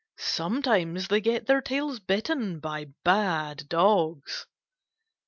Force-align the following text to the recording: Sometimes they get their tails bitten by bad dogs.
Sometimes 0.17 1.09
they 1.09 1.21
get 1.21 1.45
their 1.45 1.61
tails 1.61 1.99
bitten 1.99 2.59
by 2.59 2.85
bad 3.03 3.69
dogs. 3.69 4.47